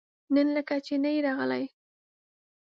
نن 0.33 0.47
لکه 0.55 0.75
چې 0.85 0.95
نه 1.03 1.09
يې 1.15 1.19
راغلی؟ 1.27 1.63